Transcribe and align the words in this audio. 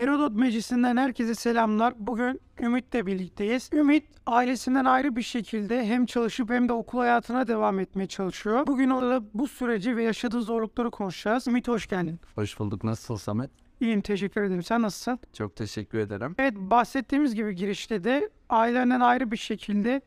Herodot 0.00 0.32
Meclisi'nden 0.32 0.96
herkese 0.96 1.34
selamlar. 1.34 1.94
Bugün 1.98 2.40
Ümit'le 2.60 3.06
birlikteyiz. 3.06 3.70
Ümit 3.72 4.04
ailesinden 4.26 4.84
ayrı 4.84 5.16
bir 5.16 5.22
şekilde 5.22 5.86
hem 5.86 6.06
çalışıp 6.06 6.50
hem 6.50 6.68
de 6.68 6.72
okul 6.72 6.98
hayatına 6.98 7.48
devam 7.48 7.78
etmeye 7.78 8.06
çalışıyor. 8.06 8.66
Bugün 8.66 8.90
orada 8.90 9.22
bu 9.34 9.48
süreci 9.48 9.96
ve 9.96 10.02
yaşadığı 10.02 10.42
zorlukları 10.42 10.90
konuşacağız. 10.90 11.46
Ümit 11.46 11.68
hoş 11.68 11.86
geldin. 11.86 12.20
Hoş 12.34 12.58
bulduk. 12.58 12.84
Nasılsın 12.84 13.24
Samet? 13.24 13.50
İyiyim 13.80 14.00
teşekkür 14.00 14.42
ederim. 14.42 14.62
Sen 14.62 14.82
nasılsın? 14.82 15.18
Çok 15.32 15.56
teşekkür 15.56 15.98
ederim. 15.98 16.34
Evet 16.38 16.54
bahsettiğimiz 16.56 17.34
gibi 17.34 17.54
girişte 17.54 18.04
de 18.04 18.30
ailenden 18.48 19.00
ayrı 19.00 19.30
bir 19.30 19.36
şekilde 19.36 20.00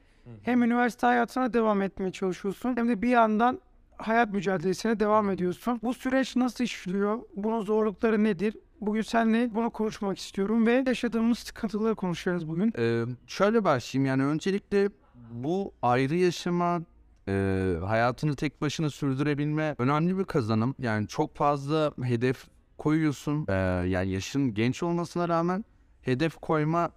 hem 0.43 0.63
üniversite 0.63 1.07
hayatına 1.07 1.53
devam 1.53 1.81
etmeye 1.81 2.11
çalışıyorsun 2.11 2.77
hem 2.77 2.87
de 2.89 3.01
bir 3.01 3.09
yandan 3.09 3.59
hayat 3.97 4.33
mücadelesine 4.33 4.99
devam 4.99 5.29
ediyorsun. 5.29 5.79
Bu 5.83 5.93
süreç 5.93 6.35
nasıl 6.35 6.63
işliyor? 6.63 7.19
Bunun 7.35 7.61
zorlukları 7.61 8.23
nedir? 8.23 8.55
Bugün 8.85 9.01
seninle 9.01 9.55
bunu 9.55 9.69
konuşmak 9.69 10.17
istiyorum 10.17 10.67
ve 10.67 10.83
yaşadığımız 10.87 11.39
sıkıntıları 11.39 11.95
konuşacağız 11.95 12.47
bugün. 12.47 12.73
Ee, 12.77 13.03
şöyle 13.27 13.63
başlayayım. 13.63 14.07
Yani 14.07 14.23
öncelikle 14.23 14.89
bu 15.31 15.73
ayrı 15.81 16.15
yaşama, 16.15 16.81
e, 17.27 17.75
hayatını 17.85 18.35
tek 18.35 18.61
başına 18.61 18.89
sürdürebilme 18.89 19.75
önemli 19.77 20.17
bir 20.17 20.23
kazanım. 20.23 20.75
Yani 20.79 21.07
çok 21.07 21.35
fazla 21.35 21.93
hedef 22.03 22.45
koyuyorsun. 22.77 23.45
Ee, 23.49 23.53
yani 23.87 24.09
yaşın 24.09 24.53
genç 24.53 24.83
olmasına 24.83 25.29
rağmen 25.29 25.65
hedef 26.01 26.35
koyma 26.35 26.91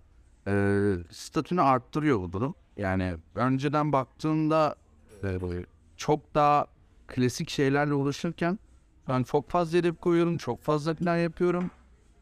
e, 0.47 0.95
statünü 1.11 1.61
arttırıyor 1.61 2.19
bu 2.19 2.33
durum. 2.33 2.55
Yani 2.77 3.15
önceden 3.35 3.93
baktığında 3.93 4.75
e, 5.25 5.39
çok 5.97 6.35
daha 6.35 6.67
klasik 7.07 7.51
şeylerle 7.51 7.95
uğraşırken 7.95 8.59
ben 9.09 9.23
çok 9.23 9.51
fazla 9.51 9.79
hedef 9.79 10.01
koyuyorum, 10.01 10.37
çok 10.37 10.63
fazla 10.63 10.95
plan 10.95 11.17
yapıyorum. 11.17 11.71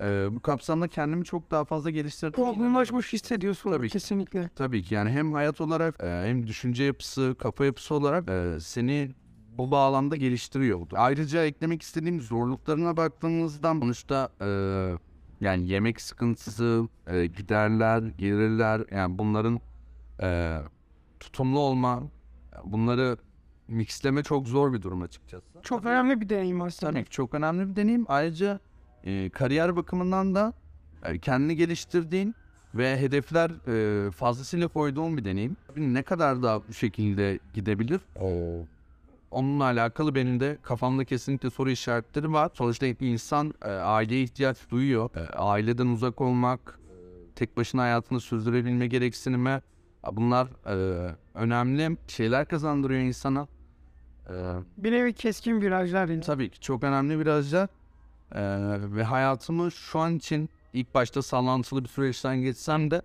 Ee, 0.00 0.26
bu 0.30 0.40
kapsamda 0.40 0.88
kendimi 0.88 1.24
çok 1.24 1.50
daha 1.50 1.64
fazla 1.64 1.90
geliştirdim. 1.90 2.44
Olgunlaşmış 2.44 3.12
hissediyorsun 3.12 3.70
Tabii 3.72 3.88
ki. 3.88 3.92
kesinlikle. 3.92 4.50
Tabii 4.56 4.82
ki 4.82 4.94
yani 4.94 5.10
hem 5.10 5.32
hayat 5.32 5.60
olarak 5.60 6.02
e, 6.02 6.06
hem 6.06 6.46
düşünce 6.46 6.84
yapısı, 6.84 7.36
kafa 7.38 7.64
yapısı 7.64 7.94
olarak 7.94 8.30
e, 8.30 8.60
seni 8.60 9.10
bu 9.58 9.70
bağlamda 9.70 10.16
geliştiriyor. 10.16 10.86
Ayrıca 10.92 11.44
eklemek 11.44 11.82
istediğim 11.82 12.20
zorluklarına 12.20 12.96
baktığımızda 12.96 13.72
sonuçta 13.72 14.28
e, 14.40 14.48
yani 15.40 15.68
yemek 15.68 16.00
sıkıntısı, 16.00 16.88
e, 17.06 17.26
giderler, 17.26 18.02
gelirler 18.02 18.82
yani 18.92 19.18
bunların 19.18 19.60
e, 20.22 20.58
tutumlu 21.20 21.58
olma, 21.58 22.02
bunları 22.64 23.16
mixleme 23.68 24.22
çok 24.22 24.48
zor 24.48 24.72
bir 24.72 24.82
durum 24.82 25.02
açıkçası. 25.02 25.46
Çok 25.62 25.84
önemli 25.86 26.20
bir 26.20 26.28
deneyim 26.28 26.62
aslında. 26.62 26.92
Tabii 26.92 27.04
çok 27.04 27.34
önemli 27.34 27.70
bir 27.70 27.76
deneyim. 27.76 28.04
Ayrıca 28.08 28.60
e, 29.04 29.30
kariyer 29.30 29.76
bakımından 29.76 30.34
da 30.34 30.52
e, 31.04 31.18
kendini 31.18 31.56
geliştirdiğin 31.56 32.34
ve 32.74 32.98
hedefler 33.00 33.50
e, 34.06 34.10
fazlasıyla 34.10 34.68
koyduğun 34.68 35.16
bir 35.16 35.24
deneyim. 35.24 35.56
Tabii 35.66 35.94
Ne 35.94 36.02
kadar 36.02 36.42
daha 36.42 36.68
bu 36.68 36.72
şekilde 36.72 37.38
gidebilir? 37.54 38.00
Onunla 39.30 39.64
alakalı 39.64 40.14
benim 40.14 40.40
de 40.40 40.58
kafamda 40.62 41.04
kesinlikle 41.04 41.50
soru 41.50 41.70
işaretleri 41.70 42.32
var. 42.32 42.50
Sonuçta 42.54 42.86
bir 42.86 43.08
insan 43.12 43.54
e, 43.64 43.68
aileye 43.70 44.22
ihtiyaç 44.22 44.56
duyuyor. 44.70 45.10
E, 45.16 45.20
aileden 45.20 45.86
uzak 45.86 46.20
olmak, 46.20 46.78
tek 47.36 47.56
başına 47.56 47.82
hayatını 47.82 48.20
sürdürebilme 48.20 48.86
gereksinimi 48.86 49.62
bunlar 50.12 50.48
e, 50.66 51.14
önemli 51.34 51.96
şeyler 52.08 52.48
kazandırıyor 52.48 53.00
insana. 53.00 53.48
E, 54.30 54.32
Bir 54.76 54.92
nevi 54.92 55.12
keskin 55.12 55.60
virajlar 55.60 56.08
yani. 56.08 56.20
Tabii 56.20 56.50
ki 56.50 56.60
çok 56.60 56.84
önemli 56.84 57.18
virajlar. 57.18 57.68
Ee, 58.34 58.40
ve 58.96 59.04
hayatımı 59.04 59.70
şu 59.72 59.98
an 59.98 60.16
için 60.16 60.48
ilk 60.72 60.94
başta 60.94 61.22
sallantılı 61.22 61.84
bir 61.84 61.88
süreçten 61.88 62.36
geçsem 62.36 62.90
de 62.90 63.02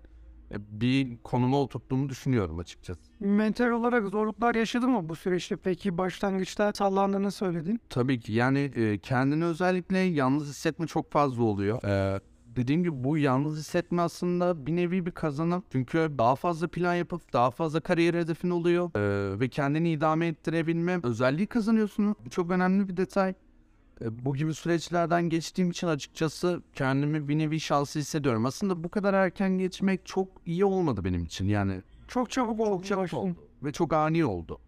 e, 0.50 0.54
bir 0.80 1.18
konuma 1.24 1.60
oturttuğumu 1.60 2.08
düşünüyorum 2.08 2.58
açıkçası. 2.58 3.00
Mental 3.20 3.70
olarak 3.70 4.08
zorluklar 4.08 4.54
yaşadın 4.54 4.90
mı 4.90 5.08
bu 5.08 5.16
süreçte? 5.16 5.56
Peki 5.56 5.98
başlangıçta 5.98 6.72
sallandığını 6.74 7.30
söyledin. 7.30 7.80
Tabii 7.88 8.20
ki 8.20 8.32
yani 8.32 8.58
e, 8.58 8.98
kendini 8.98 9.44
özellikle 9.44 9.98
yalnız 9.98 10.48
hissetme 10.48 10.86
çok 10.86 11.12
fazla 11.12 11.42
oluyor. 11.42 11.82
Ee, 11.84 12.20
dediğim 12.60 12.82
gibi 12.82 13.04
bu 13.04 13.18
yalnız 13.18 13.58
hissetme 13.58 14.02
aslında 14.02 14.66
bir 14.66 14.76
nevi 14.76 15.06
bir 15.06 15.10
kazanım. 15.10 15.62
Çünkü 15.72 16.10
daha 16.18 16.36
fazla 16.36 16.68
plan 16.68 16.94
yapıp 16.94 17.32
daha 17.32 17.50
fazla 17.50 17.80
kariyer 17.80 18.14
hedefin 18.14 18.50
oluyor. 18.50 18.90
Ee, 18.96 19.40
ve 19.40 19.48
kendini 19.48 19.90
idame 19.92 20.26
ettirebilme 20.26 21.00
özelliği 21.02 21.46
kazanıyorsun. 21.46 22.16
Bu 22.24 22.30
çok 22.30 22.50
önemli 22.50 22.88
bir 22.88 22.96
detay. 22.96 23.34
Ee, 24.02 24.24
bu 24.24 24.34
gibi 24.36 24.54
süreçlerden 24.54 25.22
geçtiğim 25.28 25.70
için 25.70 25.86
açıkçası 25.86 26.62
kendimi 26.74 27.28
bir 27.28 27.38
nevi 27.38 27.60
şanslı 27.60 28.00
hissediyorum. 28.00 28.46
Aslında 28.46 28.84
bu 28.84 28.88
kadar 28.88 29.14
erken 29.14 29.58
geçmek 29.58 30.06
çok 30.06 30.28
iyi 30.46 30.64
olmadı 30.64 31.04
benim 31.04 31.24
için. 31.24 31.48
Yani 31.48 31.82
Çok 32.08 32.30
çabuk 32.30 32.60
oldu. 32.60 32.84
çabuk 32.84 33.14
oldu 33.14 33.36
ve 33.62 33.72
çok 33.72 33.92
ani 33.92 34.24
oldu. 34.24 34.58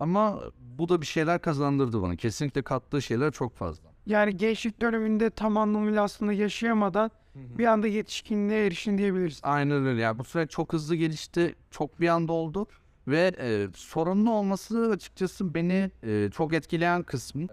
Ama 0.00 0.40
bu 0.78 0.88
da 0.88 1.00
bir 1.00 1.06
şeyler 1.06 1.40
kazandırdı 1.40 2.02
bana. 2.02 2.16
Kesinlikle 2.16 2.62
kattığı 2.62 3.02
şeyler 3.02 3.32
çok 3.32 3.56
fazla. 3.56 3.91
Yani 4.06 4.36
gençlik 4.36 4.80
döneminde 4.80 5.30
tam 5.30 5.56
anlamıyla 5.56 6.02
aslında 6.02 6.32
yaşayamadan 6.32 7.10
bir 7.34 7.66
anda 7.66 7.86
yetişkinliğe 7.86 8.66
erişin 8.66 8.98
diyebiliriz. 8.98 9.40
Aynen 9.42 9.86
öyle. 9.86 10.00
Yani 10.00 10.18
bu 10.18 10.24
süreç 10.24 10.50
çok 10.50 10.72
hızlı 10.72 10.96
gelişti. 10.96 11.54
Çok 11.70 12.00
bir 12.00 12.08
anda 12.08 12.32
oldu. 12.32 12.66
Ve 13.08 13.32
e, 13.38 13.66
sorunlu 13.74 14.30
olması 14.30 14.90
açıkçası 14.94 15.54
beni 15.54 15.90
e, 16.02 16.30
çok 16.30 16.52
etkileyen 16.54 17.02
kısmı. 17.02 17.46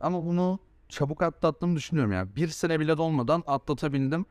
Ama 0.00 0.26
bunu 0.26 0.58
çabuk 0.88 1.22
atlattığımı 1.22 1.76
düşünüyorum. 1.76 2.12
Yani 2.12 2.36
bir 2.36 2.48
sene 2.48 2.80
bile 2.80 2.98
dolmadan 2.98 3.42
atlatabildim. 3.46 4.26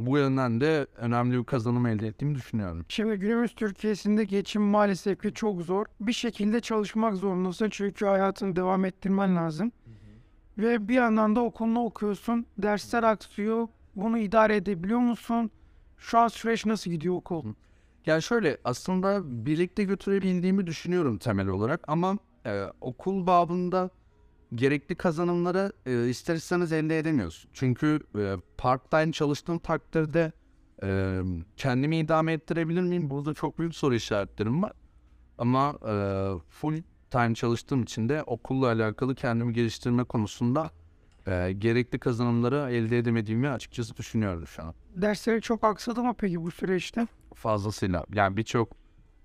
Bu 0.00 0.18
yönden 0.18 0.60
de 0.60 0.86
önemli 0.96 1.38
bir 1.38 1.44
kazanım 1.44 1.86
elde 1.86 2.06
ettiğimi 2.06 2.34
düşünüyorum. 2.34 2.84
Şimdi 2.88 3.16
günümüz 3.16 3.54
Türkiye'sinde 3.54 4.24
geçim 4.24 4.62
maalesef 4.62 5.22
ki 5.22 5.34
çok 5.34 5.62
zor. 5.62 5.86
Bir 6.00 6.12
şekilde 6.12 6.60
çalışmak 6.60 7.14
zorundasın 7.14 7.68
çünkü 7.70 8.06
hayatını 8.06 8.56
devam 8.56 8.84
ettirmen 8.84 9.36
lazım. 9.36 9.72
Ve 10.58 10.88
bir 10.88 10.94
yandan 10.94 11.36
da 11.36 11.40
okulunu 11.40 11.84
okuyorsun. 11.84 12.46
Dersler 12.58 13.02
aksıyor. 13.02 13.68
Bunu 13.96 14.18
idare 14.18 14.56
edebiliyor 14.56 14.98
musun? 14.98 15.50
Şu 15.98 16.18
an 16.18 16.28
süreç 16.28 16.66
nasıl 16.66 16.90
gidiyor 16.90 17.14
okul? 17.14 17.54
Yani 18.06 18.22
şöyle 18.22 18.58
aslında 18.64 19.20
birlikte 19.46 19.84
götürebildiğimi 19.84 20.66
düşünüyorum 20.66 21.18
temel 21.18 21.48
olarak 21.48 21.80
ama 21.88 22.18
e, 22.46 22.64
okul 22.80 23.26
babında 23.26 23.90
gerekli 24.54 24.94
kazanımları 24.94 25.72
e, 25.86 26.08
ister 26.08 26.34
elde 26.72 26.98
edemiyorsun. 26.98 27.50
Çünkü 27.52 28.00
e, 28.18 28.36
part 28.58 28.90
time 28.90 29.12
çalıştığım 29.12 29.58
takdirde 29.58 30.32
e, 30.82 31.20
kendimi 31.56 31.98
idame 31.98 32.32
ettirebilir 32.32 32.82
miyim? 32.82 33.10
Burada 33.10 33.34
çok 33.34 33.58
büyük 33.58 33.74
soru 33.74 33.94
işaretlerim 33.94 34.62
var. 34.62 34.72
Ama 35.38 35.78
e, 35.88 35.94
full 36.48 36.82
time 37.10 37.34
çalıştığım 37.34 37.82
için 37.82 38.08
de 38.08 38.22
okulla 38.22 38.66
alakalı 38.66 39.14
kendimi 39.14 39.52
geliştirme 39.52 40.04
konusunda 40.04 40.70
e, 41.26 41.52
gerekli 41.52 41.98
kazanımları 41.98 42.70
elde 42.72 42.98
edemediğimi 42.98 43.48
açıkçası 43.48 43.96
düşünüyorum 43.96 44.46
şu 44.46 44.62
an 44.62 44.74
Dersleri 44.96 45.40
çok 45.40 45.64
aksadı 45.64 46.02
mı 46.02 46.14
peki 46.18 46.42
bu 46.42 46.50
süreçte? 46.50 47.06
fazlasıyla. 47.34 48.04
Yani 48.14 48.36
birçok 48.36 48.76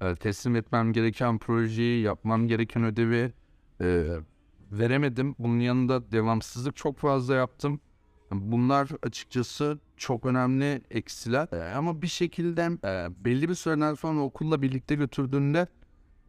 e, 0.01 0.15
teslim 0.15 0.55
etmem 0.55 0.93
gereken 0.93 1.37
projeyi, 1.37 2.01
yapmam 2.03 2.47
gereken 2.47 2.83
ödevi 2.83 3.33
e, 3.81 4.05
veremedim. 4.71 5.35
Bunun 5.39 5.59
yanında 5.59 6.11
devamsızlık 6.11 6.75
çok 6.75 6.97
fazla 6.97 7.35
yaptım. 7.35 7.79
Bunlar 8.31 8.89
açıkçası 9.03 9.79
çok 9.97 10.25
önemli 10.25 10.81
eksiler. 10.91 11.47
E, 11.53 11.73
ama 11.73 12.01
bir 12.01 12.07
şekilde 12.07 12.61
e, 12.61 13.25
belli 13.25 13.49
bir 13.49 13.55
süreden 13.55 13.93
sonra 13.93 14.19
okulla 14.21 14.61
birlikte 14.61 14.95
götürdüğünde 14.95 15.67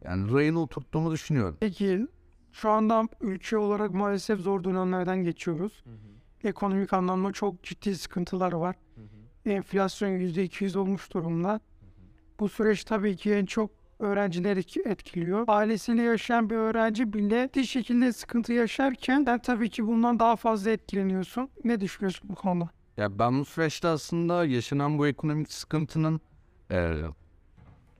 yani 0.05 0.33
rayını 0.33 0.61
oturttuğumu 0.61 1.11
düşünüyorum. 1.11 1.57
Peki 1.59 2.07
şu 2.51 2.69
anda 2.69 3.07
ülke 3.21 3.57
olarak 3.57 3.93
maalesef 3.93 4.39
zor 4.39 4.63
dönemlerden 4.63 5.23
geçiyoruz. 5.23 5.83
Ekonomik 6.43 6.93
anlamda 6.93 7.31
çok 7.31 7.63
ciddi 7.63 7.95
sıkıntılar 7.95 8.51
var. 8.53 8.75
Enflasyon 9.45 10.09
%200 10.09 10.77
olmuş 10.77 11.13
durumda. 11.13 11.59
Bu 12.39 12.49
süreç 12.49 12.83
tabii 12.83 13.15
ki 13.15 13.31
en 13.33 13.45
çok 13.45 13.71
öğrencileri 13.99 14.59
etki- 14.59 14.81
etkiliyor. 14.89 15.43
Ailesiyle 15.47 16.01
yaşayan 16.01 16.49
bir 16.49 16.55
öğrenci 16.55 17.13
bile 17.13 17.49
bir 17.55 17.63
şekilde 17.63 18.13
sıkıntı 18.13 18.53
yaşarken 18.53 19.23
sen 19.25 19.39
tabii 19.39 19.69
ki 19.69 19.87
bundan 19.87 20.19
daha 20.19 20.35
fazla 20.35 20.71
etkileniyorsun. 20.71 21.49
Ne 21.63 21.81
düşünüyorsun 21.81 22.29
bu 22.29 22.35
konuda? 22.35 22.69
Ya 22.97 23.19
ben 23.19 23.39
bu 23.39 23.45
süreçte 23.45 23.87
aslında 23.87 24.45
yaşanan 24.45 24.97
bu 24.97 25.07
ekonomik 25.07 25.51
sıkıntının 25.51 26.21
e, 26.71 26.95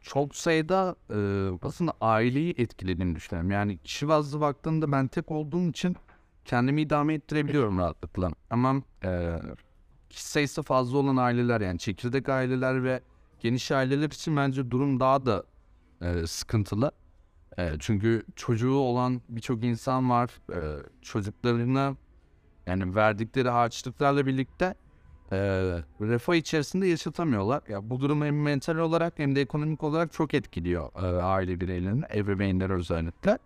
çok 0.04 0.36
sayıda 0.36 0.96
e, 1.10 1.18
aslında 1.62 1.94
aileyi 2.02 2.54
etkilediğini 2.58 3.16
düşünüyorum. 3.16 3.52
Yani 3.52 3.78
kişi 3.78 4.08
bazlı 4.08 4.42
baktığımda 4.42 4.92
ben 4.92 5.08
tek 5.08 5.32
olduğum 5.32 5.70
için 5.70 5.96
kendimi 6.46 6.82
idame 6.82 7.14
ettirebiliyorum 7.14 7.78
rahatlıkla. 7.78 8.32
Ama 8.50 8.82
e, 9.04 9.40
kişi 10.10 10.28
sayısı 10.28 10.62
fazla 10.64 10.98
olan 10.98 11.18
aileler 11.18 11.62
yani 11.62 11.80
çekirdek 11.80 12.30
aileler 12.30 12.84
ve 12.84 13.02
geniş 13.40 13.72
aileler 13.72 14.08
için 14.08 14.38
bence 14.38 14.72
durum 14.72 15.00
daha 15.00 15.26
da 15.26 15.44
e, 16.02 16.28
sıkıntılı. 16.28 16.92
E, 17.58 17.72
çünkü 17.80 18.24
çocuğu 18.36 18.76
olan 18.76 19.22
birçok 19.30 19.64
insan 19.64 20.10
var. 20.10 20.30
E, 20.54 20.60
çocuklarına 21.02 21.96
yani 22.68 22.96
verdikleri 22.96 23.50
harçlıklarla 23.50 24.26
birlikte 24.26 24.76
e, 25.32 25.38
refah 26.02 26.36
içerisinde 26.36 26.88
yaşatamıyorlar. 26.88 27.62
Ya 27.70 27.90
bu 27.90 28.00
durum 28.00 28.22
hem 28.22 28.42
mental 28.42 28.78
olarak 28.78 29.20
hem 29.20 29.36
de 29.36 29.42
ekonomik 29.42 29.84
olarak 29.84 30.14
çok 30.14 30.34
etkiliyor 30.34 30.90
e, 31.04 31.22
aile 31.22 31.60
bireylerini, 31.60 32.04
ebeveynler 32.16 32.70
özellikle. 32.70 33.32
E, 33.32 33.38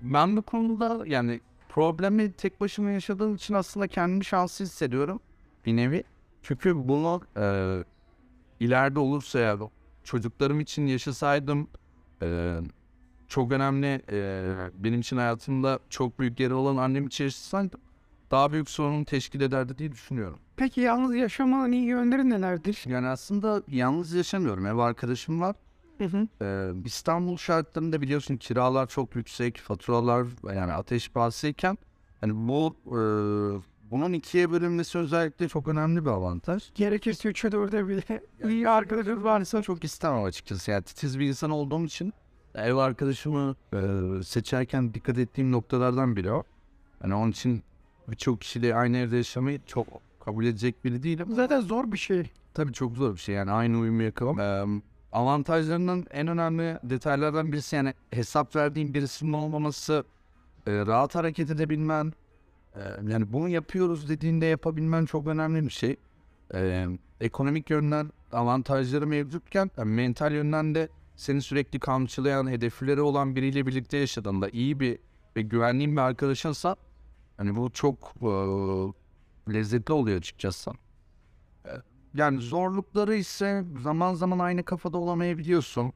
Ben 0.00 0.36
bu 0.36 0.42
konuda 0.42 1.02
yani 1.06 1.40
problemi 1.68 2.32
tek 2.32 2.60
başıma 2.60 2.90
yaşadığım 2.90 3.34
için 3.34 3.54
aslında 3.54 3.88
kendimi 3.88 4.24
şanslı 4.24 4.64
hissediyorum 4.64 5.20
bir 5.66 5.76
nevi. 5.76 6.04
Çünkü 6.42 6.88
bunu 6.88 7.20
e, 7.36 7.44
ileride 8.60 8.98
olursa 8.98 9.38
ya 9.38 9.58
çocuklarım 10.04 10.60
için 10.60 10.86
yaşasaydım 10.86 11.68
e, 12.22 12.58
çok 13.28 13.52
önemli 13.52 14.02
e, 14.12 14.42
benim 14.74 15.00
için 15.00 15.16
hayatımda 15.16 15.78
çok 15.90 16.18
büyük 16.18 16.40
yeri 16.40 16.54
olan 16.54 16.76
annem 16.76 17.06
için 17.06 17.24
yaşasaydım 17.24 17.80
daha 18.30 18.52
büyük 18.52 18.70
sorun 18.70 19.04
teşkil 19.04 19.40
ederdi 19.40 19.78
diye 19.78 19.92
düşünüyorum. 19.92 20.38
Peki 20.56 20.80
yalnız 20.80 21.14
yaşamanın 21.14 21.72
iyi 21.72 21.84
yönleri 21.84 22.30
nelerdir? 22.30 22.84
Yani 22.86 23.06
aslında 23.06 23.62
yalnız 23.68 24.12
yaşamıyorum. 24.12 24.66
Ev 24.66 24.76
arkadaşım 24.76 25.40
var. 25.40 25.56
Hı 25.98 26.04
hı. 26.04 26.28
Ee, 26.42 26.70
İstanbul 26.84 27.36
şartlarında 27.36 28.00
biliyorsun 28.00 28.36
kiralar 28.36 28.86
çok 28.86 29.16
yüksek, 29.16 29.58
faturalar 29.58 30.26
yani 30.54 30.72
ateş 30.72 31.10
pahasıyken 31.10 31.78
hani 32.20 32.32
bu 32.34 32.76
e, 32.86 33.00
bunun 33.90 34.12
ikiye 34.12 34.50
bölünmesi 34.50 34.98
özellikle 34.98 35.48
çok 35.48 35.68
önemli 35.68 36.04
bir 36.04 36.10
avantaj. 36.10 36.70
Gerekirse 36.74 37.28
üçe 37.28 37.52
dörde 37.52 37.88
bile 37.88 38.02
iyi 38.48 38.68
arkadaşınız 38.68 39.24
varsa 39.24 39.62
Çok 39.62 39.84
istemem 39.84 40.24
açıkçası. 40.24 40.70
Yani 40.70 40.82
titiz 40.82 41.18
bir 41.18 41.28
insan 41.28 41.50
olduğum 41.50 41.84
için 41.84 42.12
ev 42.54 42.74
arkadaşımı 42.74 43.56
e, 43.74 43.78
seçerken 44.22 44.94
dikkat 44.94 45.18
ettiğim 45.18 45.52
noktalardan 45.52 46.16
biri 46.16 46.32
o. 46.32 46.44
Yani 47.02 47.14
onun 47.14 47.30
için 47.30 47.62
birçok 48.10 48.40
kişiyle 48.40 48.74
aynı 48.74 48.96
evde 48.96 49.16
yaşamayı 49.16 49.60
çok 49.66 49.86
kabul 50.20 50.44
edecek 50.44 50.84
biri 50.84 51.02
değilim. 51.02 51.26
zaten 51.30 51.60
zor 51.60 51.92
bir 51.92 51.98
şey. 51.98 52.30
Tabii 52.54 52.72
çok 52.72 52.96
zor 52.96 53.14
bir 53.14 53.20
şey 53.20 53.34
yani 53.34 53.50
aynı 53.50 53.78
uyumu 53.78 54.02
yakalamam. 54.02 54.78
Ee, 54.78 54.82
avantajlarının 55.12 56.06
en 56.10 56.28
önemli 56.28 56.78
detaylardan 56.82 57.52
birisi 57.52 57.76
yani 57.76 57.94
hesap 58.10 58.56
verdiğin 58.56 58.94
birisinin 58.94 59.32
olmaması, 59.32 60.04
e, 60.66 60.72
rahat 60.72 61.14
hareket 61.14 61.50
edebilmen, 61.50 62.12
e, 62.74 62.80
yani 63.08 63.32
bunu 63.32 63.48
yapıyoruz 63.48 64.08
dediğinde 64.08 64.46
yapabilmen 64.46 65.04
çok 65.04 65.26
önemli 65.26 65.64
bir 65.64 65.70
şey. 65.70 65.96
E, 66.54 66.86
ekonomik 67.20 67.70
yönden 67.70 68.10
avantajları 68.32 69.06
mevcutken 69.06 69.70
yani 69.76 69.90
mental 69.90 70.32
yönden 70.32 70.74
de 70.74 70.88
seni 71.16 71.42
sürekli 71.42 71.78
kamçılayan, 71.78 72.50
hedefleri 72.50 73.00
olan 73.00 73.36
biriyle 73.36 73.66
birlikte 73.66 73.96
yaşadığında 73.96 74.48
iyi 74.48 74.80
bir 74.80 74.98
ve 75.36 75.42
güvenliğin 75.42 75.92
bir 75.92 76.00
arkadaşınsa 76.00 76.76
hani 77.40 77.56
bu 77.56 77.70
çok 77.70 78.12
e, 78.22 78.30
lezzetli 79.52 79.92
oluyor 79.92 80.18
açıkçası. 80.18 80.70
Yani 82.14 82.40
zorlukları 82.40 83.14
ise 83.14 83.64
zaman 83.82 84.14
zaman 84.14 84.38
aynı 84.38 84.62
kafada 84.62 84.98
olamayabiliyorsun. 84.98 85.92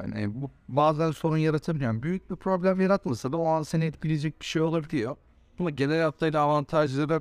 Yani 0.00 0.42
bu 0.42 0.50
bazen 0.68 1.10
sorun 1.10 1.36
yaratabiliyor. 1.36 2.02
Büyük 2.02 2.30
bir 2.30 2.36
problem 2.36 2.80
yaratmasa 2.80 3.32
da 3.32 3.36
o 3.36 3.46
an 3.46 3.62
seni 3.62 3.84
etkileyecek 3.84 4.40
bir 4.40 4.46
şey 4.46 4.62
olabiliyor. 4.62 5.16
Ama 5.58 5.70
genel 5.70 6.02
hatlarıyla 6.02 6.42
avantajları 6.42 7.20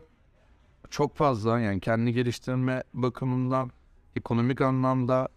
çok 0.90 1.16
fazla. 1.16 1.60
Yani 1.60 1.80
kendini 1.80 2.14
geliştirme 2.14 2.84
bakımından, 2.94 3.72
ekonomik 4.16 4.62
anlamda 4.62 5.28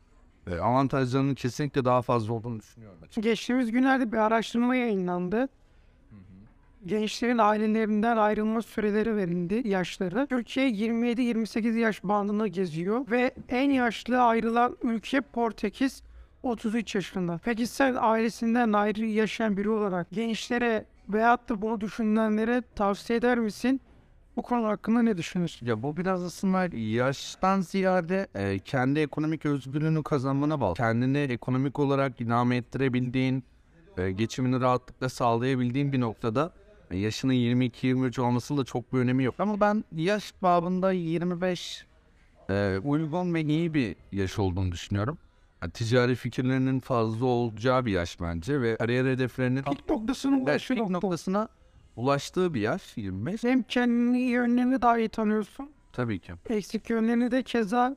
e, 0.46 0.55
avantajlarının 0.55 1.34
kesinlikle 1.34 1.84
daha 1.84 2.02
fazla 2.02 2.32
olduğunu 2.32 2.61
düşünüyorum. 2.61 2.99
açıkçası. 3.02 3.20
Geçtiğimiz 3.28 3.73
günlerde 3.73 4.12
bir 4.12 4.16
araştırma 4.16 4.76
yayınlandı. 4.76 5.49
Gençlerin 6.87 7.38
ailelerinden 7.38 8.17
ayrılma 8.17 8.62
süreleri 8.62 9.17
verildi, 9.17 9.69
yaşları. 9.69 10.27
Türkiye 10.27 10.71
27-28 10.71 11.79
yaş 11.79 12.05
bandında 12.05 12.47
geziyor 12.47 13.11
ve 13.11 13.35
en 13.49 13.71
yaşlı 13.71 14.23
ayrılan 14.23 14.77
ülke 14.82 15.21
Portekiz 15.21 16.03
33 16.43 16.94
yaşında. 16.94 17.41
Peki 17.44 17.67
sen 17.67 17.97
ailesinden 17.99 18.73
ayrı 18.73 19.06
yaşayan 19.06 19.56
biri 19.56 19.71
olarak 19.71 20.11
gençlere 20.11 20.85
veyahut 21.09 21.49
da 21.49 21.62
bunu 21.62 21.81
düşünenlere 21.81 22.62
tavsiye 22.75 23.19
eder 23.19 23.38
misin? 23.38 23.81
Bu 24.37 24.43
konu 24.43 24.67
hakkında 24.67 25.03
ne 25.03 25.17
düşünürsün? 25.17 25.67
Ya 25.67 25.83
bu 25.83 25.97
biraz 25.97 26.23
aslında 26.23 26.76
yaştan 26.76 27.61
ziyade 27.61 28.26
e, 28.35 28.59
kendi 28.59 29.00
ekonomik 29.00 29.47
özgürlüğünü 29.47 30.03
kazanmana 30.03 30.61
bağlı. 30.61 30.75
Kendini 30.75 31.19
ekonomik 31.19 31.79
olarak 31.79 32.21
idame 32.21 32.56
ettirebildiğin, 32.56 33.44
e, 33.99 34.11
geçimini 34.11 34.61
rahatlıkla 34.61 35.09
sağlayabildiğin 35.09 35.93
bir 35.93 36.00
noktada 36.00 36.53
yaşının 36.96 37.32
22-23 37.32 38.20
olmasının 38.20 38.58
da 38.58 38.64
çok 38.64 38.92
bir 38.92 38.98
önemi 38.98 39.25
yok. 39.25 39.34
Ama 39.38 39.60
ben 39.60 39.84
yaş 39.96 40.34
babında 40.42 40.92
25 40.92 41.87
e, 42.50 42.78
uygun 42.84 43.34
ve 43.34 43.40
iyi 43.42 43.75
bir 43.75 43.96
yaş 44.12 44.38
olduğunu 44.38 44.72
düşünüyorum. 44.72 45.19
Yani 45.62 45.72
ticari 45.72 46.14
fikirlerinin 46.14 46.81
fazla 46.81 47.26
olacağı 47.26 47.87
bir 47.87 47.92
yaş 47.92 48.20
bence 48.20 48.60
ve 48.60 48.76
kariyer 48.76 49.04
hedeflerinin 49.04 49.62
Pik 49.62 49.88
noktasının 49.90 50.37
Evet, 50.37 50.48
ulaştığı 50.48 50.76
nokta. 50.76 50.92
noktasına 50.92 51.48
ulaştığı 51.96 52.54
bir 52.54 52.60
yaş 52.60 52.96
25. 52.96 53.44
Hem 53.44 53.62
kendini 53.62 54.19
iyi 54.19 54.31
yönlerini 54.31 54.82
daha 54.82 54.98
iyi 54.98 55.08
tanıyorsun. 55.08 55.70
Tabii 55.92 56.19
ki. 56.19 56.32
Eksik 56.50 56.90
yönlerini 56.90 57.31
de 57.31 57.42
keza 57.42 57.96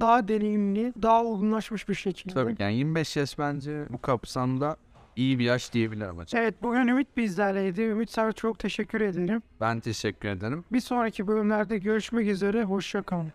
daha 0.00 0.28
deneyimli, 0.28 0.92
daha 1.02 1.24
olgunlaşmış 1.24 1.88
bir 1.88 1.94
şekilde. 1.94 2.34
Tabii 2.34 2.56
ki. 2.56 2.62
Yani 2.62 2.74
25 2.74 3.16
yaş 3.16 3.38
bence 3.38 3.84
bu 3.90 4.00
kapsamda 4.00 4.76
iyi 5.16 5.38
bir 5.38 5.44
yaş 5.44 5.72
diyebilirim 5.72 6.18
açıkçası. 6.18 6.42
Evet 6.42 6.54
bugün 6.62 6.88
Ümit 6.88 7.16
bizlerleydi. 7.16 7.82
Ümit 7.82 8.10
sana 8.10 8.32
çok 8.32 8.58
teşekkür 8.58 9.00
ederim. 9.00 9.42
Ben 9.60 9.80
teşekkür 9.80 10.28
ederim. 10.28 10.64
Bir 10.72 10.80
sonraki 10.80 11.26
bölümlerde 11.26 11.78
görüşmek 11.78 12.28
üzere. 12.28 12.62
Hoşça 12.62 13.02
kalın. 13.02 13.32